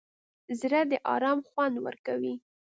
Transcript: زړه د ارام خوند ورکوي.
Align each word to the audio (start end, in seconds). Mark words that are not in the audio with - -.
زړه 0.59 0.81
د 0.91 0.93
ارام 1.13 1.39
خوند 1.49 1.75
ورکوي. 1.85 2.33